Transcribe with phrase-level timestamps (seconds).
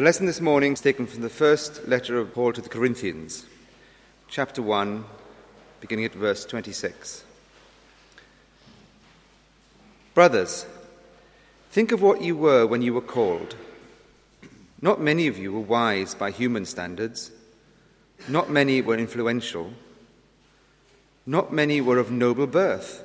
[0.00, 3.44] The lesson this morning is taken from the first letter of Paul to the Corinthians,
[4.28, 5.04] chapter 1,
[5.82, 7.22] beginning at verse 26.
[10.14, 10.64] Brothers,
[11.70, 13.56] think of what you were when you were called.
[14.80, 17.30] Not many of you were wise by human standards,
[18.26, 19.74] not many were influential,
[21.26, 23.04] not many were of noble birth.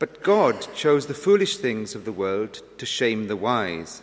[0.00, 4.02] But God chose the foolish things of the world to shame the wise.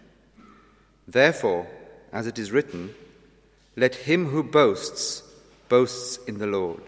[1.07, 1.67] Therefore,
[2.11, 2.93] as it is written,
[3.75, 5.23] let him who boasts
[5.71, 6.81] boasts in the Lord.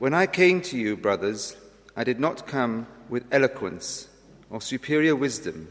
[0.00, 1.56] When I came to you, brothers,
[1.96, 4.08] I did not come with eloquence
[4.50, 5.68] or superior wisdom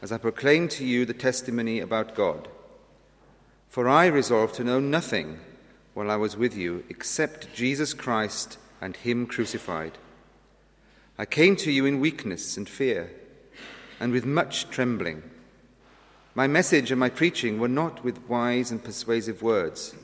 [0.00, 2.46] as I proclaimed to you the testimony about God.
[3.68, 5.40] For I resolved to know nothing
[5.94, 9.98] while I was with you except Jesus Christ and Him crucified.
[11.18, 13.10] I came to you in weakness and fear,
[13.98, 15.24] and with much trembling.
[16.36, 19.94] My message and my preaching were not with wise and persuasive words,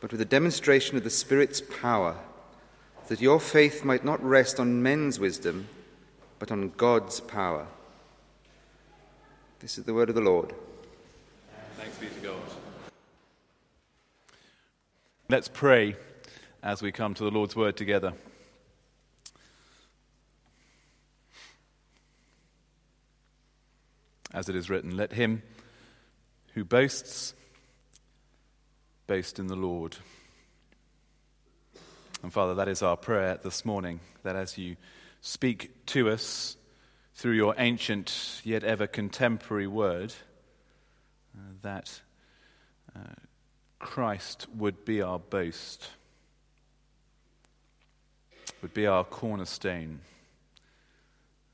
[0.00, 2.16] but with a demonstration of the Spirit's power,
[3.08, 5.68] that your faith might not rest on men's wisdom,
[6.38, 7.66] but on God's power.
[9.58, 10.54] This is the word of the Lord.
[11.76, 12.40] Thanks be to God.
[15.28, 15.94] Let's pray
[16.62, 18.14] as we come to the Lord's word together.
[24.32, 25.42] As it is written, Let him
[26.54, 27.34] who boasts
[29.06, 29.96] boast in the Lord.
[32.22, 34.76] And Father, that is our prayer this morning, that as you
[35.20, 36.56] speak to us
[37.14, 40.12] through your ancient yet ever contemporary word,
[41.36, 42.00] uh, that
[42.94, 43.14] uh,
[43.78, 45.88] Christ would be our boast,
[48.62, 50.00] would be our cornerstone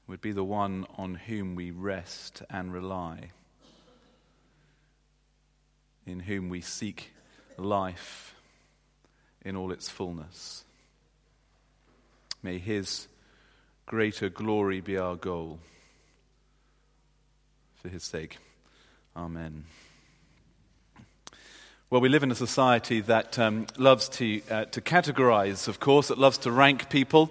[0.06, 3.31] would be the one on whom we rest and rely,
[6.06, 7.12] in whom we seek
[7.59, 8.34] life
[9.44, 10.65] in all its fullness.
[12.43, 13.09] May his
[13.87, 15.59] greater glory be our goal.
[17.77, 18.38] For his sake.
[19.17, 19.65] Amen.
[21.88, 26.09] Well, we live in a society that um, loves to, uh, to categorize, of course,
[26.09, 27.31] that loves to rank people.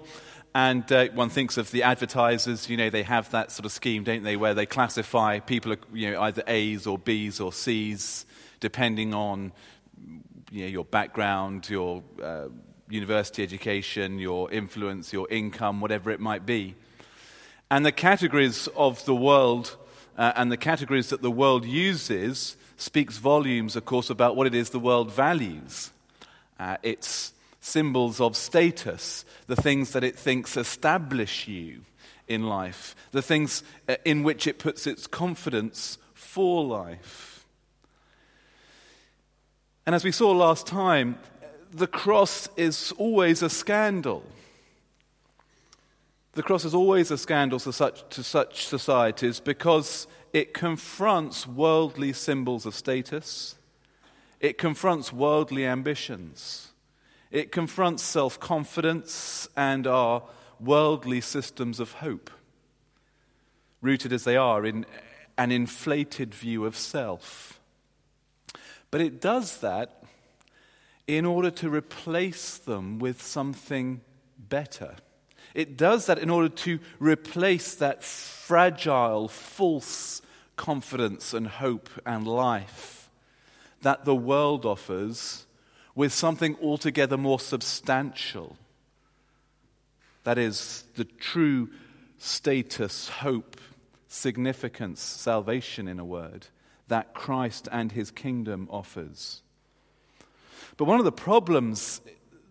[0.55, 4.05] And uh, one thinks of the advertisers, you know, they have that sort of scheme,
[4.05, 8.25] don't they, where they classify people, you know, either A's or B's or C's,
[8.61, 9.51] depending on
[10.49, 12.45] you know, your background, your uh,
[12.87, 16.75] university education, your influence, your income, whatever it might be.
[17.69, 19.75] And the categories of the world
[20.17, 24.55] uh, and the categories that the world uses speaks volumes, of course, about what it
[24.55, 25.91] is the world values.
[26.57, 27.33] Uh, it's
[27.65, 31.81] symbols of status, the things that it thinks establish you
[32.27, 37.45] in life, the things uh, in which it puts its confidence for life.
[39.85, 41.17] And as we saw last time,
[41.71, 44.23] the cross is always a scandal.
[46.33, 52.13] The cross is always a scandal to such, to such societies because it confronts worldly
[52.13, 53.55] symbols of status,
[54.39, 56.73] it confronts worldly ambitions.
[57.35, 60.23] It confronts self confidence and our
[60.57, 62.31] worldly systems of hope,
[63.81, 64.85] rooted as they are in
[65.37, 67.59] an inflated view of self.
[68.89, 70.01] But it does that
[71.07, 73.99] in order to replace them with something
[74.39, 74.95] better.
[75.53, 80.21] It does that in order to replace that fragile, false
[80.55, 83.09] confidence and hope and life
[83.81, 85.45] that the world offers
[85.95, 88.57] with something altogether more substantial.
[90.23, 91.69] That is, the true
[92.17, 93.59] status, hope,
[94.07, 96.47] significance, salvation, in a word,
[96.87, 99.41] that Christ and his kingdom offers.
[100.77, 102.01] But one of the problems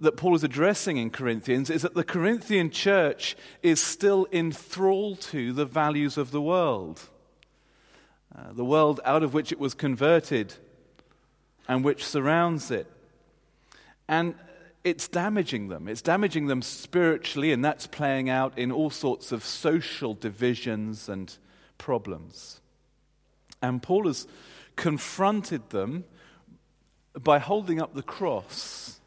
[0.00, 5.52] that Paul is addressing in Corinthians is that the Corinthian church is still enthralled to
[5.52, 7.00] the values of the world.
[8.36, 10.54] Uh, the world out of which it was converted
[11.68, 12.90] and which surrounds it.
[14.08, 14.34] And
[14.84, 15.88] it's damaging them.
[15.88, 21.34] It's damaging them spiritually, and that's playing out in all sorts of social divisions and
[21.78, 22.60] problems.
[23.62, 24.26] And Paul has
[24.76, 26.04] confronted them
[27.18, 29.00] by holding up the cross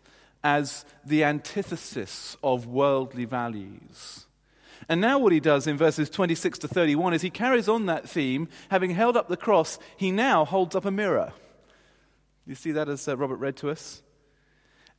[0.43, 4.25] as the antithesis of worldly values.
[4.89, 8.07] And now, what he does in verses 26 to 31 is he carries on that
[8.07, 8.47] theme.
[8.69, 11.33] Having held up the cross, he now holds up a mirror.
[12.45, 14.01] You see that as uh, Robert read to us?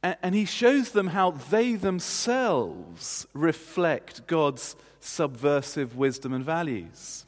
[0.02, 7.26] And, he shows them how they themselves reflect God's subversive wisdom and values.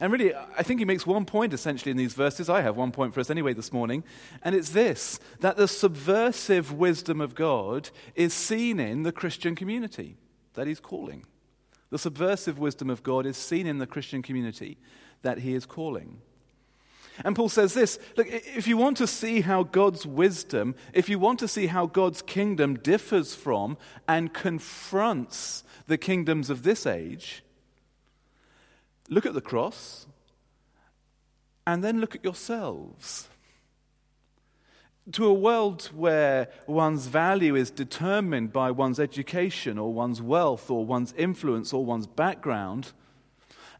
[0.00, 2.48] And really, I think he makes one point essentially in these verses.
[2.48, 4.04] I have one point for us anyway this morning,
[4.42, 10.16] and it's this that the subversive wisdom of God is seen in the Christian community
[10.54, 11.24] that he's calling.
[11.90, 14.78] The subversive wisdom of God is seen in the Christian community
[15.20, 16.22] that he is calling.
[17.24, 21.18] And Paul says this look, if you want to see how God's wisdom, if you
[21.18, 23.76] want to see how God's kingdom differs from
[24.08, 27.42] and confronts the kingdoms of this age,
[29.08, 30.06] look at the cross
[31.66, 33.28] and then look at yourselves.
[35.12, 40.86] To a world where one's value is determined by one's education or one's wealth or
[40.86, 42.92] one's influence or one's background,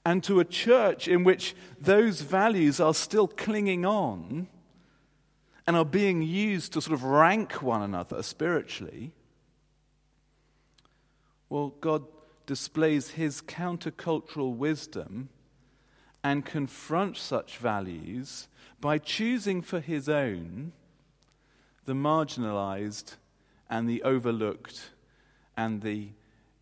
[0.05, 4.49] and to a church in which those values are still clinging on
[5.67, 9.13] and are being used to sort of rank one another spiritually,
[11.49, 12.05] well, God
[12.47, 15.29] displays his countercultural wisdom
[16.25, 18.49] and confronts such values
[18.81, 20.73] by choosing for his own
[21.85, 23.17] the marginalized
[23.69, 24.91] and the overlooked
[25.57, 26.09] and the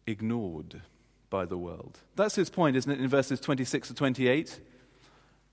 [0.06, 0.82] ignored
[1.30, 1.98] by the world.
[2.16, 4.60] That's his point, isn't it, in verses 26 to 28?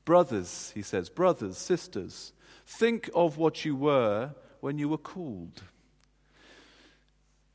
[0.04, 2.34] Brothers, he says, brothers, sisters,
[2.66, 5.62] think of what you were when you were called.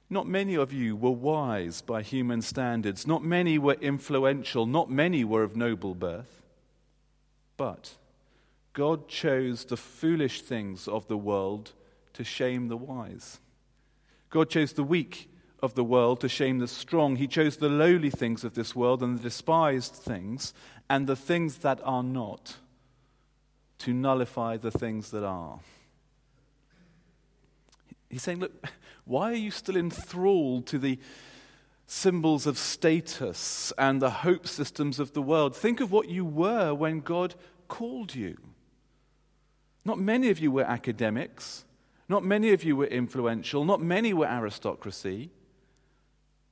[0.08, 3.06] Not many of you were wise by human standards.
[3.06, 4.66] Not many were influential.
[4.66, 6.42] Not many were of noble birth.
[7.56, 7.94] But
[8.74, 11.72] God chose the foolish things of the world
[12.12, 13.40] to shame the wise.
[14.28, 15.30] God chose the weak
[15.62, 17.16] of the world to shame the strong.
[17.16, 20.52] He chose the lowly things of this world and the despised things
[20.90, 22.56] and the things that are not
[23.78, 25.60] to nullify the things that are.
[28.10, 28.66] He's saying, Look,
[29.04, 30.98] why are you still enthralled to the
[31.86, 35.56] symbols of status and the hope systems of the world?
[35.56, 37.34] Think of what you were when God
[37.68, 38.36] called you.
[39.84, 41.64] Not many of you were academics.
[42.08, 43.64] Not many of you were influential.
[43.64, 45.30] Not many were aristocracy.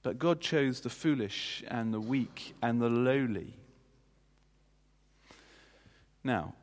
[0.02, 3.55] But God chose the foolish and the weak and the lowly.
[6.25, 6.55] Now,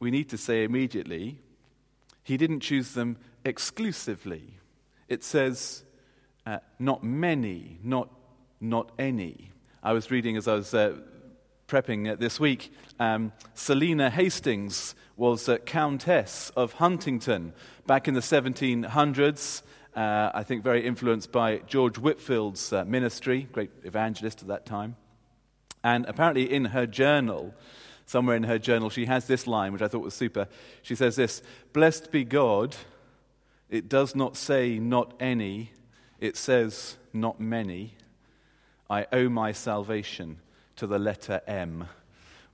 [0.00, 1.38] we need to say immediately,
[2.22, 4.54] He didn't choose them exclusively.
[5.08, 5.84] It says,
[6.46, 8.10] uh, not many, not,
[8.60, 9.50] not any.
[9.82, 10.96] I was reading as I was uh,
[11.68, 17.52] prepping uh, this week, um, Selina Hastings was Countess of Huntingdon
[17.86, 19.62] back in the 1700s.
[19.94, 24.96] Uh, I think very influenced by George Whitefield's uh, ministry, great evangelist at that time.
[25.84, 27.54] And apparently, in her journal,
[28.04, 30.48] somewhere in her journal, she has this line, which I thought was super.
[30.82, 31.42] She says this
[31.72, 32.74] Blessed be God,
[33.70, 35.70] it does not say not any,
[36.18, 37.94] it says not many.
[38.90, 40.40] I owe my salvation
[40.76, 41.88] to the letter M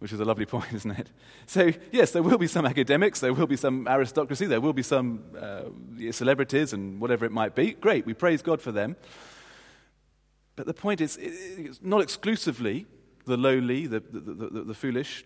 [0.01, 1.11] which is a lovely point, isn't it?
[1.47, 4.83] So, yes, there will be some academics, there will be some aristocracy, there will be
[4.83, 5.63] some uh,
[6.11, 7.73] celebrities and whatever it might be.
[7.73, 8.97] Great, we praise God for them.
[10.57, 12.87] But the point is, it's not exclusively
[13.25, 15.25] the lowly, the, the, the, the foolish,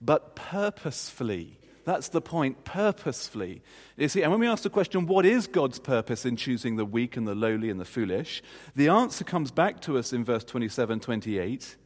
[0.00, 1.58] but purposefully.
[1.84, 3.62] That's the point, purposefully.
[3.96, 6.84] You see, and when we ask the question, what is God's purpose in choosing the
[6.84, 8.42] weak and the lowly and the foolish?
[8.74, 11.76] The answer comes back to us in verse 27 28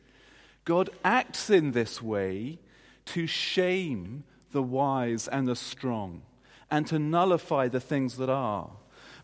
[0.64, 2.59] God acts in this way
[3.07, 6.23] to shame the wise and the strong
[6.71, 8.71] and to nullify the things that are.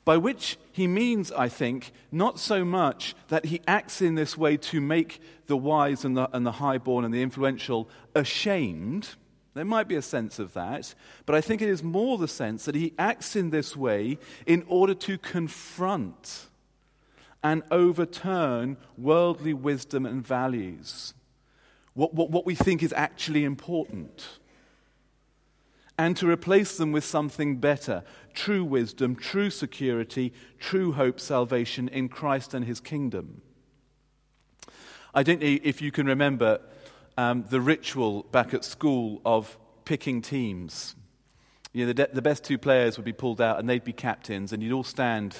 [0.04, 4.56] By which he means, I think, not so much that he acts in this way
[4.58, 9.10] to make the wise and the, and the highborn and the influential ashamed.
[9.54, 12.66] There might be a sense of that, but I think it is more the sense
[12.66, 16.46] that he acts in this way in order to confront
[17.42, 21.14] and overturn worldly wisdom and values
[21.96, 24.38] what, what, what we think is actually important,
[25.98, 32.10] and to replace them with something better true wisdom, true security, true hope, salvation in
[32.10, 33.40] Christ and his kingdom.
[35.14, 36.60] I don't know if you can remember
[37.16, 40.94] um, the ritual back at school of picking teams.
[41.72, 43.94] You know, the, de- the best two players would be pulled out and they'd be
[43.94, 45.34] captains, and you'd all stand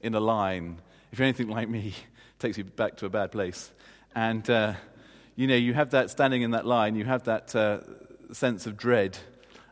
[0.00, 0.80] in a line.
[1.12, 1.94] If you're anything like me,
[2.34, 3.70] it takes you back to a bad place.
[4.16, 4.74] And uh,
[5.36, 7.80] you know, you have that standing in that line, you have that uh,
[8.32, 9.18] sense of dread,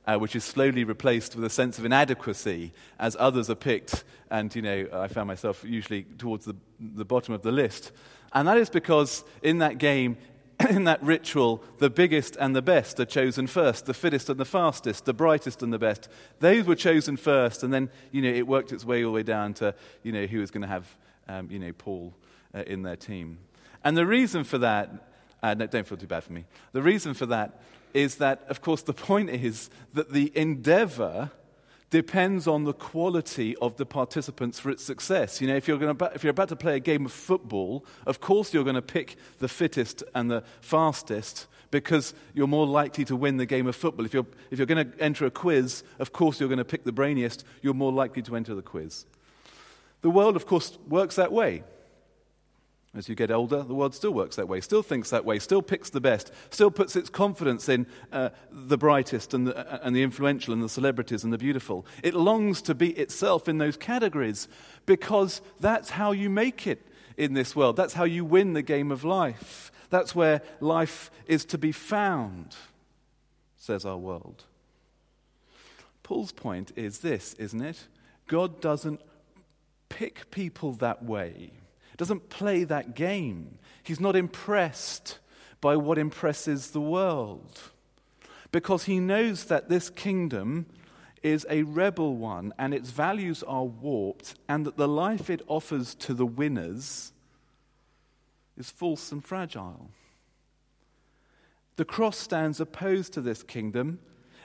[0.07, 4.05] uh, which is slowly replaced with a sense of inadequacy as others are picked.
[4.31, 7.93] And, you know, I found myself usually towards the, the bottom of the list.
[8.33, 10.17] And that is because in that game,
[10.71, 14.45] in that ritual, the biggest and the best are chosen first, the fittest and the
[14.45, 16.09] fastest, the brightest and the best.
[16.41, 19.23] Those were chosen first, and then, you know, it worked its way all the way
[19.23, 20.87] down to, you know, who was going to have,
[21.29, 22.13] um, you know, Paul
[22.55, 23.39] uh, in their team.
[23.85, 24.91] And the reason for that,
[25.43, 26.45] uh, no, don't feel too bad for me.
[26.73, 27.61] The reason for that
[27.95, 31.31] is that, of course, the point is that the endeavor
[31.91, 35.41] depends on the quality of the participants for its success.
[35.41, 37.85] You know, if you're, going to, if you're about to play a game of football,
[38.07, 43.05] of course you're going to pick the fittest and the fastest because you're more likely
[43.07, 44.05] to win the game of football.
[44.05, 46.85] If you're, if you're going to enter a quiz, of course you're going to pick
[46.85, 49.07] the brainiest, you're more likely to enter the quiz.
[50.03, 51.63] The world, of course, works that way.
[52.99, 55.63] As you get older, the world still works that way, still thinks that way, still
[55.63, 59.95] picks the best, still puts its confidence in uh, the brightest and the, uh, and
[59.95, 61.87] the influential and the celebrities and the beautiful.
[62.03, 64.49] It longs to be itself in those categories
[64.85, 66.85] because that's how you make it
[67.17, 67.77] in this world.
[67.77, 69.71] That's how you win the game of life.
[69.91, 72.57] That's where life is to be found,
[73.57, 74.43] says our world.
[76.03, 77.87] Paul's point is this, isn't it?
[78.27, 79.01] God doesn't
[79.89, 81.53] pick people that way
[81.99, 83.59] doesn't play that game.
[83.83, 85.19] He's not impressed
[85.61, 87.61] by what impresses the world
[88.53, 90.67] because he knows that this kingdom
[91.23, 95.95] is a rebel one and its values are warped, and that the life it offers
[95.97, 97.13] to the winners
[98.57, 99.91] is false and fragile.
[101.77, 103.99] The cross stands opposed to this kingdom.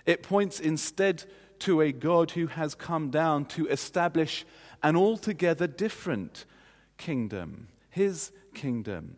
[0.05, 1.23] It points instead
[1.59, 4.45] to a God who has come down to establish
[4.81, 6.45] an altogether different
[7.03, 9.17] kingdom, his kingdom,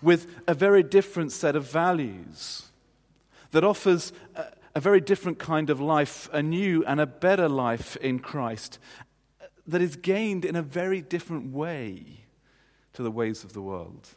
[0.00, 2.66] with a very different set of values
[3.50, 4.44] that offers a,
[4.76, 8.78] a very different kind of life, a new and a better life in Christ
[9.66, 12.26] that is gained in a very different way
[12.92, 14.10] to the ways of the world.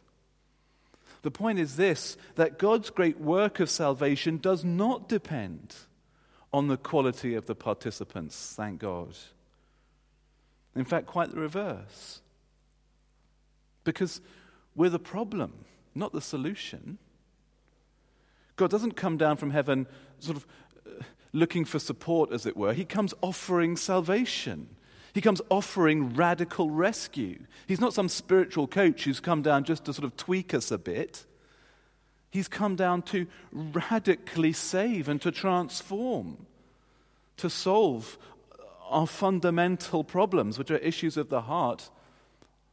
[1.22, 5.74] The point is this that God's great work of salvation does not depend
[6.52, 9.16] on the quality of the participants, thank God.
[10.76, 12.20] In fact, quite the reverse.
[13.88, 14.20] Because
[14.76, 15.64] we're the problem,
[15.94, 16.98] not the solution.
[18.56, 19.86] God doesn't come down from heaven
[20.18, 20.46] sort of
[20.86, 22.74] uh, looking for support, as it were.
[22.74, 24.68] He comes offering salvation.
[25.14, 27.38] He comes offering radical rescue.
[27.66, 30.76] He's not some spiritual coach who's come down just to sort of tweak us a
[30.76, 31.24] bit.
[32.28, 36.44] He's come down to radically save and to transform,
[37.38, 38.18] to solve
[38.90, 41.88] our fundamental problems, which are issues of the heart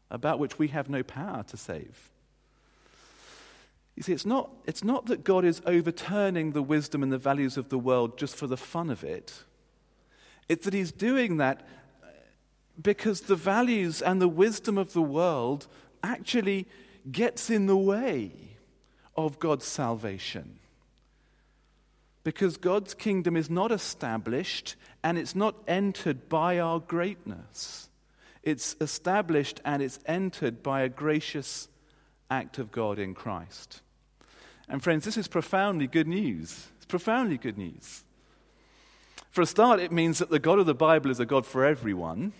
[0.10, 2.10] about which we have no power to save.
[3.96, 7.58] You see, it's not, it's not that God is overturning the wisdom and the values
[7.58, 9.44] of the world just for the fun of it.
[10.50, 11.66] It's that He's doing that
[12.04, 12.08] uh,
[12.82, 15.68] because the values and the wisdom of the world
[16.04, 16.68] actually
[17.10, 18.32] gets in the way
[19.16, 20.60] of God's salvation.
[22.24, 27.88] Because God's kingdom is not established and it's not entered by our greatness.
[28.46, 31.68] It's established and it's entered by a gracious
[32.30, 33.82] act of God in Christ.
[34.70, 36.68] And, friends, this is profoundly good news.
[36.78, 38.04] It's profoundly good news.
[39.32, 41.66] For a start, it means that the God of the Bible is a God for
[41.66, 42.34] everyone.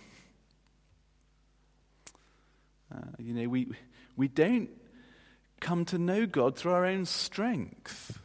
[2.94, 3.68] Uh, you know, we,
[4.16, 4.70] we don't
[5.60, 8.20] come to know God through our own strength,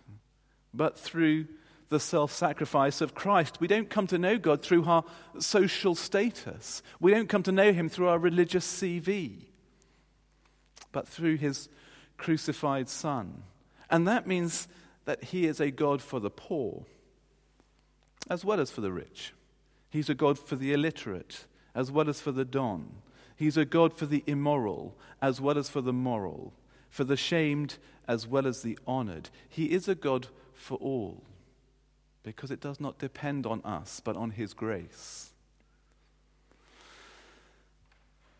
[0.74, 1.48] but through
[1.92, 3.60] the self sacrifice of Christ.
[3.60, 5.04] We don't come to know God through our
[5.40, 6.82] social status.
[7.02, 9.48] We don't come to know Him through our religious CV,
[10.94, 11.68] but through His
[12.18, 13.44] crucified Son.
[13.90, 14.70] And that means
[15.04, 16.86] that He is a God for the poor
[18.30, 19.34] as well as for the rich.
[19.90, 21.46] He's a God for the illiterate
[21.76, 22.90] as well as for the don.
[23.36, 26.54] He's a God for the immoral as well as for the moral,
[26.90, 29.30] for the shamed as well as the honored.
[29.50, 31.24] He is a God for all
[32.24, 35.32] because it does not depend on us, but on His grace.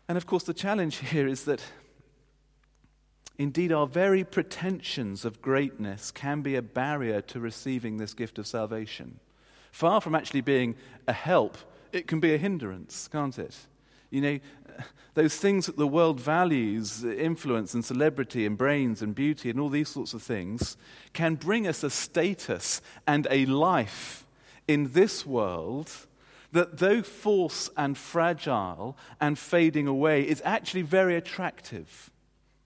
[0.08, 1.62] And of course, the challenge here is that
[3.38, 8.46] indeed our very pretensions of greatness can be a barrier to receiving this gift of
[8.46, 9.20] salvation.
[9.70, 10.74] Far from actually being
[11.08, 11.56] a help,
[11.92, 13.56] it can be a hindrance, can't it?
[14.10, 14.38] You know,
[15.14, 19.68] those things that the world values, influence and celebrity and brains and beauty and all
[19.68, 20.76] these sorts of things,
[21.12, 24.26] can bring us a status and a life
[24.68, 25.90] in this world
[26.52, 32.10] that, though false and fragile and fading away, is actually very attractive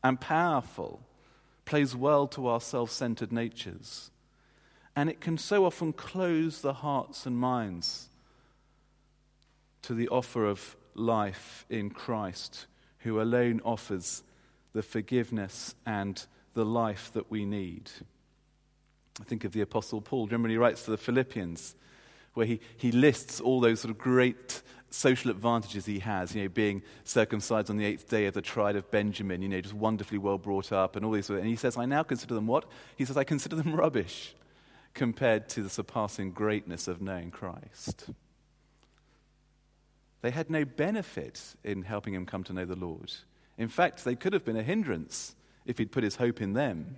[0.02, 1.00] and powerful,
[1.64, 4.10] plays well to our self centered natures.
[4.94, 8.08] And it can so often close the hearts and minds
[9.82, 12.67] to the offer of life in Christ,
[13.00, 14.23] who alone offers
[14.73, 16.25] the forgiveness and
[16.55, 17.91] the life that we need.
[19.21, 20.26] I think of the Apostle Paul.
[20.26, 21.75] Remember, he writes to the Philippians,
[22.35, 26.49] where he, he lists all those sort of great social advantages he has, you know,
[26.49, 30.19] being circumcised on the eighth day of the tribe of Benjamin, you know, just wonderfully
[30.19, 31.29] well brought up and all these.
[31.31, 32.65] And he says, I now consider them what?
[32.97, 34.35] He says, I consider them rubbish
[34.95, 38.11] compared to the surpassing greatness of knowing Christ.
[40.23, 43.12] They had no benefit in helping him come to know the Lord.
[43.58, 46.96] In fact, they could have been a hindrance if he'd put his hope in them.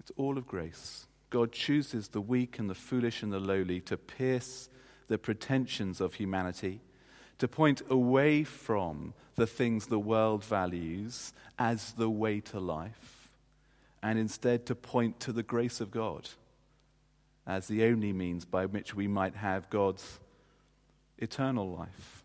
[0.00, 1.06] It's all of grace.
[1.30, 4.68] God chooses the weak and the foolish and the lowly to pierce
[5.08, 6.80] the pretensions of humanity,
[7.38, 13.30] to point away from the things the world values as the way to life,
[14.02, 16.28] and instead to point to the grace of God
[17.46, 20.18] as the only means by which we might have God's
[21.18, 22.24] eternal life.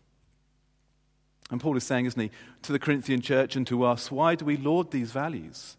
[1.50, 2.30] And Paul is saying, isn't he,
[2.62, 5.76] to the Corinthian church and to us, why do we laud these values?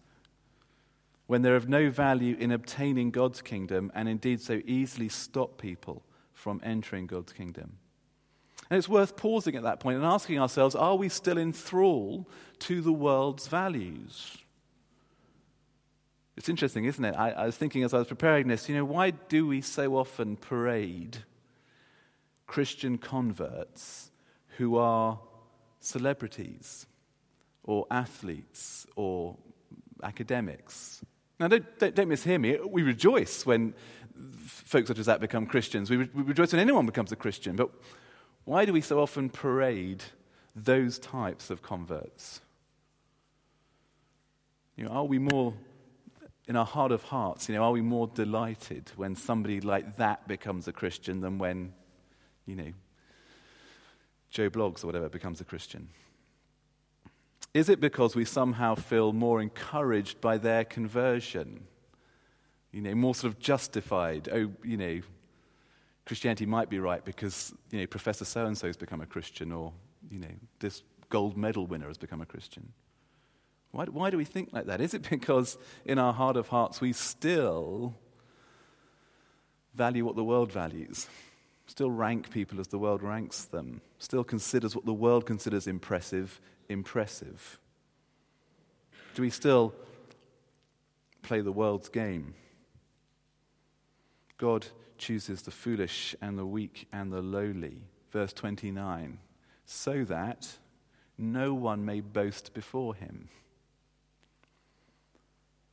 [1.25, 6.03] When they're of no value in obtaining God's kingdom and indeed so easily stop people
[6.33, 7.77] from entering God's kingdom.
[8.69, 12.27] And it's worth pausing at that point and asking ourselves are we still in thrall
[12.59, 14.37] to the world's values?
[16.35, 17.15] It's interesting, isn't it?
[17.15, 19.95] I, I, was thinking as I was preparing this, you know, why do we so
[19.95, 21.17] often parade
[22.47, 24.11] Christian converts
[24.57, 25.19] who are
[25.79, 26.85] celebrities
[27.63, 29.37] or athletes or
[30.03, 31.03] academics?
[31.39, 32.57] Now, don't, don't, don't mishear me.
[32.65, 33.73] We rejoice when
[34.45, 35.89] folks such as that become Christians.
[35.89, 37.55] We, we rejoice when anyone becomes a Christian.
[37.55, 37.69] But
[38.45, 40.03] why do we so often parade
[40.55, 42.41] those types of converts?
[44.75, 45.53] You know, are we more,
[46.47, 50.27] in our heart of hearts, you know, are we more delighted when somebody like that
[50.27, 51.73] becomes a Christian than when,
[52.45, 52.71] you know,
[54.29, 55.89] Joe Bloggs or whatever becomes a Christian?
[57.53, 61.67] Is it because we somehow feel more encouraged by their conversion?
[62.73, 64.27] you know, more sort of justified.
[64.33, 64.99] Oh, you know,
[66.05, 69.51] Christianity might be right because, you know, Professor so and so has become a Christian,
[69.51, 69.71] or,
[70.11, 72.73] you know, this gold medal winner has become a Christian.
[73.71, 74.81] Why, why do we think like that?
[74.81, 77.93] Is it because in our heart of hearts we still
[79.75, 81.07] value what the world values?
[81.73, 83.81] Still rank people as the world ranks them?
[83.97, 87.57] Still considers what the world considers impressive, impressive?
[89.15, 89.73] Do we still
[91.23, 92.35] play the world's game?
[94.37, 94.67] God
[94.99, 97.81] chooses the foolish and the weak and the lowly.
[98.11, 99.17] Verse 29
[99.65, 100.47] so that
[101.17, 103.29] no one may boast before him.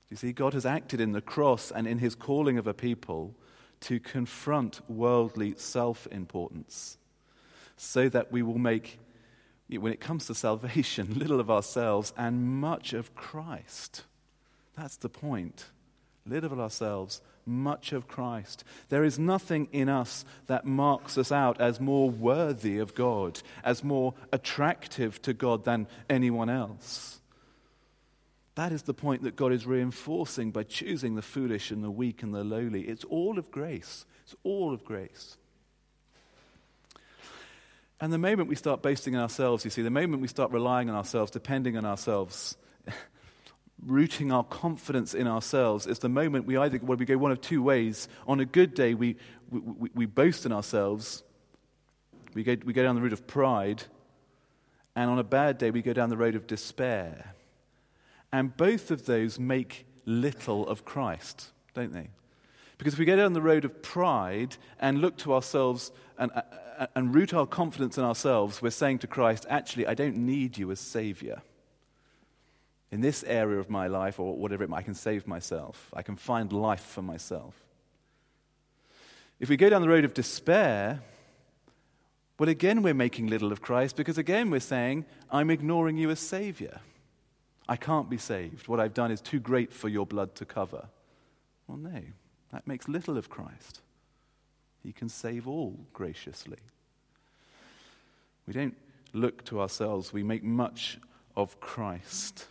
[0.08, 3.34] You see, God has acted in the cross and in his calling of a people
[3.80, 6.98] to confront worldly self importance
[7.76, 8.98] so that we will make,
[9.68, 14.04] when it comes to salvation, little of ourselves and much of Christ.
[14.76, 15.66] That's the point.
[16.26, 18.64] Little of ourselves much of Christ.
[18.88, 23.82] There is nothing in us that marks us out as more worthy of God, as
[23.82, 27.19] more attractive to God than anyone else.
[28.60, 32.22] That is the point that God is reinforcing by choosing the foolish and the weak
[32.22, 32.82] and the lowly.
[32.82, 34.04] It's all of grace.
[34.24, 35.38] It's all of grace.
[38.02, 40.90] And the moment we start boasting in ourselves, you see, the moment we start relying
[40.90, 42.58] on ourselves, depending on ourselves,
[43.86, 47.40] rooting our confidence in ourselves is the moment we either well, we go one of
[47.40, 48.08] two ways.
[48.28, 49.16] On a good day, we,
[49.48, 51.22] we, we, we boast in ourselves,
[52.34, 53.84] we go, we go down the road of pride,
[54.94, 57.36] and on a bad day, we go down the road of despair.
[58.32, 62.10] And both of those make little of Christ, don't they?
[62.78, 66.86] Because if we go down the road of pride and look to ourselves and, uh,
[66.94, 70.70] and root our confidence in ourselves, we're saying to Christ, actually, I don't need you
[70.70, 71.42] as Savior
[72.90, 75.90] in this area of my life or whatever it might, I can save myself.
[75.94, 77.54] I can find life for myself.
[79.38, 81.00] If we go down the road of despair,
[82.38, 86.18] well, again, we're making little of Christ because, again, we're saying, I'm ignoring you as
[86.18, 86.80] Savior.
[87.70, 88.66] I can't be saved.
[88.66, 90.88] What I've done is too great for your blood to cover.
[91.68, 92.02] Well, no,
[92.50, 93.80] that makes little of Christ.
[94.83, 96.59] He can save all graciously.
[98.48, 98.76] We don't
[99.12, 100.98] look to ourselves, we make much
[101.37, 102.46] of Christ.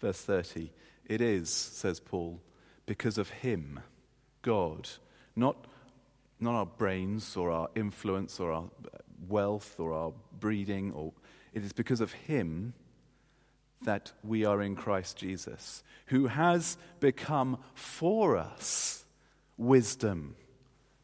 [0.00, 0.70] Verse 30
[1.04, 2.40] It is, says Paul,
[2.86, 3.80] because of Him,
[4.42, 4.88] God,
[5.34, 5.66] not,
[6.38, 8.70] not our brains or our influence or our
[9.26, 11.12] wealth or our breeding, or
[11.52, 12.72] it is because of Him
[13.82, 19.04] that we are in Christ Jesus, who has become for us
[19.56, 20.36] wisdom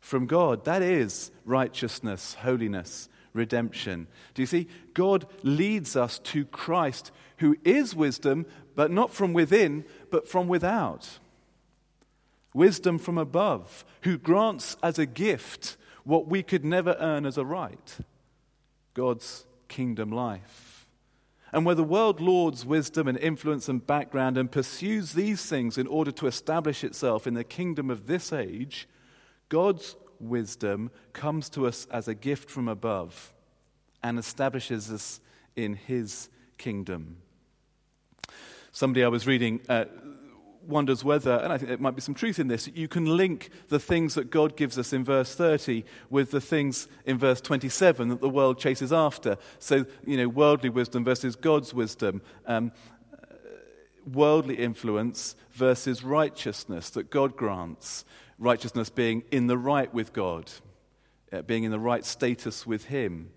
[0.00, 0.64] from God.
[0.64, 4.08] That is righteousness, holiness, redemption.
[4.35, 4.68] Do you see?
[4.94, 11.18] God leads us to Christ, who is wisdom, but not from within, but from without.
[12.54, 17.44] Wisdom from above, who grants as a gift what we could never earn as a
[17.44, 17.98] right
[18.94, 20.71] God's kingdom life.
[21.52, 25.86] And where the world lauds wisdom and influence and background and pursues these things in
[25.86, 28.88] order to establish itself in the kingdom of this age,
[29.50, 33.34] God's wisdom comes to us as a gift from above
[34.02, 35.20] and establishes us
[35.54, 37.18] in his kingdom.
[38.70, 39.84] Somebody I was reading uh,
[40.66, 43.51] wonders whether, and I think there might be some truth in this, you can link
[43.68, 48.09] the things that God gives us in verse 30 with the things in verse 27
[48.09, 49.37] that the world chases after.
[49.59, 52.22] So, you know, worldly wisdom versus God's wisdom.
[52.46, 52.72] Um,
[54.11, 58.05] worldly influence versus righteousness that God grants.
[58.38, 60.51] Righteousness being in the right with God,
[61.33, 63.31] uh, being in the right status with Him,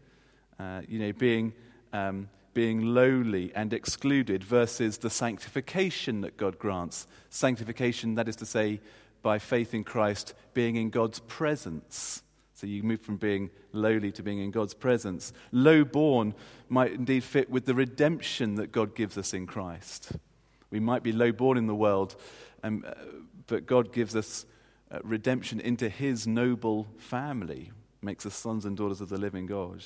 [0.60, 1.54] uh, you know, being
[1.94, 7.06] um, being lowly and excluded versus the sanctification that God grants.
[7.30, 8.80] Sanctification, that is to say,
[9.22, 12.24] by faith in Christ, being in God's presence.
[12.54, 15.34] So you move from being lowly to being in God's presence.
[15.52, 16.34] Low born
[16.70, 20.13] might indeed fit with the redemption that God gives us in Christ.
[20.72, 22.15] We might be low born in the world,
[22.63, 22.94] um, uh,
[23.48, 24.46] but God gives us
[24.89, 29.84] uh, redemption into his noble family, makes us sons and daughters of the living God.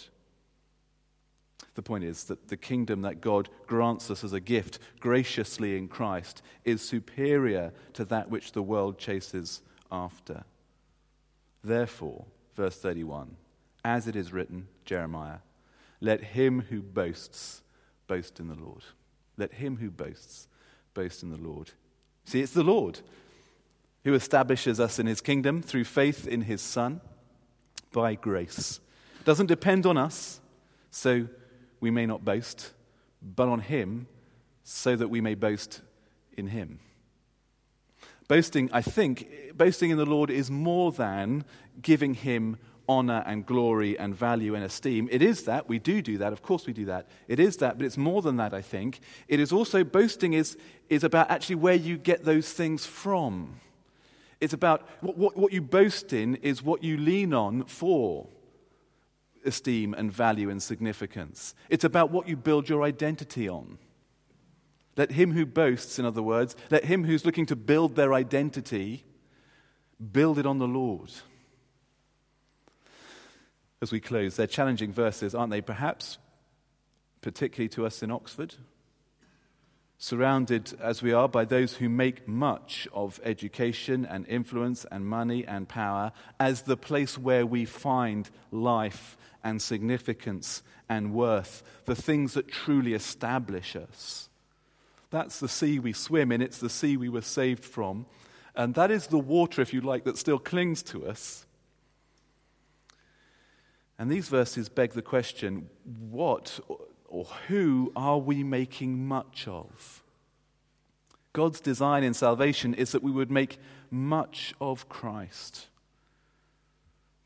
[1.76, 5.88] The point is that the kingdom that God grants us as a gift graciously in
[5.88, 10.44] Christ is superior to that which the world chases after.
[11.64, 13.36] Therefore, verse 31,
[13.86, 15.40] as it is written, Jeremiah,
[16.02, 17.62] let him who boasts
[18.08, 18.84] boast in the Lord.
[19.38, 20.48] Let him who boasts
[20.94, 21.72] boast in the Lord.
[22.26, 23.00] See, it's the Lord
[24.04, 27.02] who establishes us in his kingdom through faith in his Son
[27.92, 28.80] by grace.
[29.20, 30.40] It doesn't depend on us,
[30.92, 31.28] so
[31.80, 32.72] we may not boast,
[33.22, 34.08] but on Him
[34.64, 35.82] so that we may boast
[36.38, 36.80] in Him.
[38.28, 41.46] Boasting, I think, boasting in the Lord is more than
[41.82, 45.08] giving Him honor and glory and value and esteem.
[45.12, 45.70] It is that.
[45.70, 46.34] We do do that.
[46.34, 47.08] Of course, we do that.
[47.28, 49.00] It is that, but it's more than that, I think.
[49.28, 50.58] It is also, boasting is,
[50.90, 53.60] is about actually where you get those things from.
[54.42, 58.28] It's about what, what, what you boast in is what you lean on for
[59.46, 61.56] esteem and value and significance.
[61.70, 63.78] It's about what you build your identity on.
[64.98, 69.06] Let him who boasts, in other words, let him who's looking to build their identity,
[70.12, 71.12] build it on the Lord.
[73.82, 75.62] As we close, they're challenging verses, aren't they?
[75.62, 76.18] Perhaps,
[77.22, 78.56] particularly to us in Oxford,
[79.98, 85.46] surrounded as we are by those who make much of education and influence and money
[85.46, 92.34] and power as the place where we find life and significance and worth, the things
[92.34, 94.30] that truly establish us.
[95.12, 98.06] That's the sea we swim in, it's the sea we were saved from.
[98.56, 101.46] And that is the water, if you like, that still clings to us.
[103.98, 105.70] And these verses beg the question
[106.10, 106.60] what
[107.08, 110.04] or who are we making much of?
[111.34, 113.60] God's design in salvation is that we would make
[113.92, 115.68] much of Christ.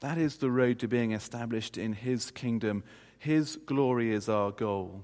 [0.04, 2.84] That is the road to being established in His kingdom.
[3.20, 5.02] His glory is our goal.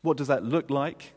[0.00, 1.12] What does that look like?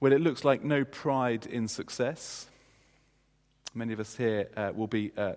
[0.00, 2.46] Well, it looks like no pride in success.
[3.72, 5.36] Many of us here uh, will be, uh,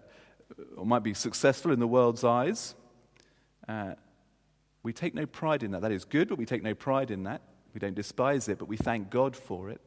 [0.76, 2.76] or might be successful in the world's eyes.
[3.66, 3.94] Uh,
[4.84, 5.84] we take no pride in that.
[5.84, 7.44] That is good, but we take no pride in that.
[7.74, 9.80] We don't despise it, but we thank God for it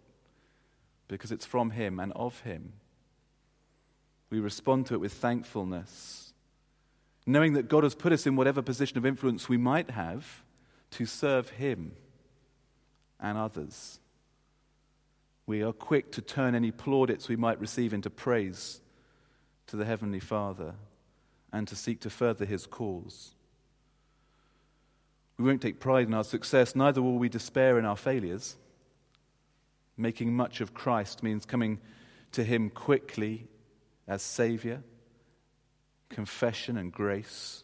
[1.09, 2.72] because it's from Him and of Him
[4.31, 6.33] we respond to it with thankfulness,
[7.27, 10.45] knowing that God has put us in whatever position of influence we might have
[10.93, 11.93] to serve Him
[13.19, 13.99] and others.
[15.47, 18.81] We are quick to turn any plaudits we might receive into praise
[19.66, 20.75] to the Heavenly Father
[21.53, 23.35] and to seek to further His cause.
[25.37, 28.57] We won't take pride in our success, neither will we despair in our failures.
[29.97, 31.81] Making much of Christ means coming
[32.33, 33.49] to Him quickly
[34.11, 34.83] as Savior,
[36.09, 37.62] confession, and grace.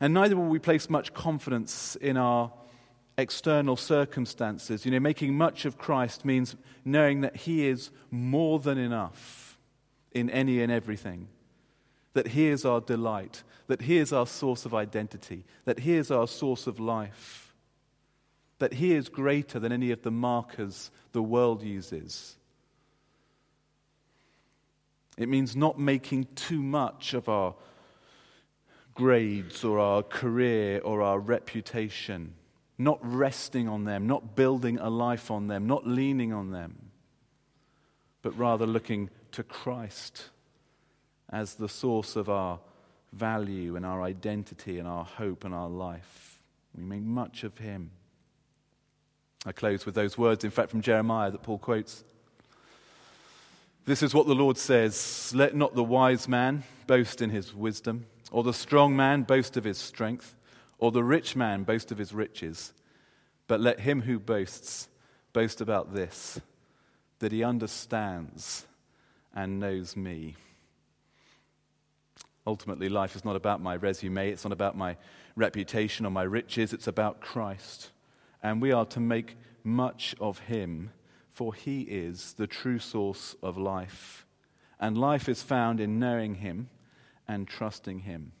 [0.00, 2.52] And neither will we place much confidence in our
[3.16, 4.84] external circumstances.
[4.84, 9.56] You know, making much of Christ means knowing that He is more than enough
[10.10, 11.28] in any and everything,
[12.14, 16.10] that He is our delight, that He is our source of identity, that He is
[16.10, 17.54] our source of life.
[18.58, 22.37] that He is greater than any of the markers the world uses.
[25.18, 27.54] It means not making too much of our
[28.94, 32.34] grades or our career or our reputation,
[32.78, 36.90] not resting on them, not building a life on them, not leaning on them,
[38.22, 40.30] but rather looking to Christ
[41.30, 42.60] as the source of our
[43.12, 46.40] value and our identity and our hope and our life.
[46.76, 47.90] We make much of Him.
[49.44, 52.04] I close with those words, in fact, from Jeremiah that Paul quotes.
[53.88, 58.04] This is what the Lord says Let not the wise man boast in his wisdom,
[58.30, 60.36] or the strong man boast of his strength,
[60.78, 62.74] or the rich man boast of his riches,
[63.46, 64.90] but let him who boasts
[65.32, 66.38] boast about this,
[67.20, 68.66] that he understands
[69.34, 70.36] and knows me.
[72.46, 74.98] Ultimately, life is not about my resume, it's not about my
[75.34, 77.88] reputation or my riches, it's about Christ.
[78.42, 80.90] And we are to make much of him,
[81.38, 84.26] for he is the true source of life.
[84.80, 86.68] And life is found in knowing him
[87.28, 88.32] and trusting him,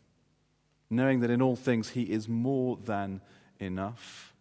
[0.90, 3.20] knowing that in all things he is more than
[3.60, 4.34] enough,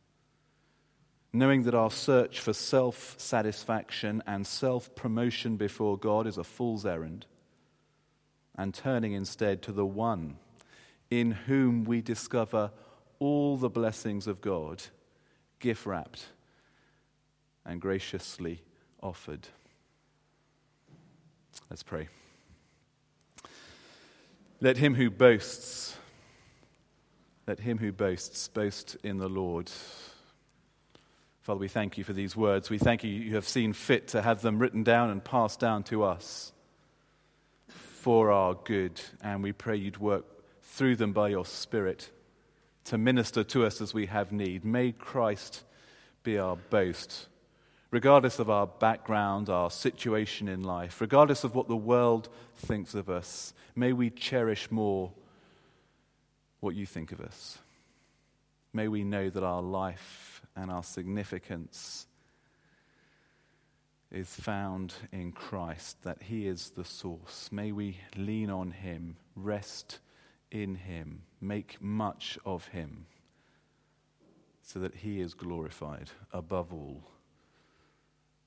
[1.32, 6.84] knowing that our search for self satisfaction and self promotion before God is a fool's
[6.84, 7.28] errand
[8.56, 10.36] and turning instead to the one
[11.12, 12.72] in whom we discover
[13.20, 14.82] all the blessings of God,
[15.60, 16.26] gift wrapped
[17.68, 18.64] and graciously
[19.04, 19.48] offered.
[21.70, 22.08] Let's pray.
[24.60, 25.96] Let him who boasts,
[27.46, 29.70] let him who boasts, boast in the Lord.
[31.42, 32.70] Father, we thank you for these words.
[32.70, 35.84] We thank you you have seen fit to have them written down and passed down
[35.84, 36.52] to us
[37.68, 40.26] for our good, and we pray you'd work
[40.64, 42.10] through them by your Spirit
[42.86, 44.66] to minister to us as we have need.
[44.66, 45.64] May Christ
[46.24, 47.28] be our boast,
[47.92, 53.10] regardless of our background, our situation in life, regardless of what the world thinks of
[53.10, 53.54] us.
[53.76, 55.12] May we cherish more
[56.60, 57.60] what you think of us.
[58.74, 62.08] May we know that our life and our significance
[64.12, 67.50] is found in Christ, that He is the source.
[67.52, 70.00] May we lean on Him, rest
[70.52, 73.06] in Him, make much of Him,
[74.62, 77.04] so that He is glorified above all.